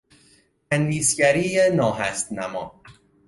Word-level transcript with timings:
تندیس 0.71 1.15
گری 1.15 1.69
ناهستنما 1.75 2.71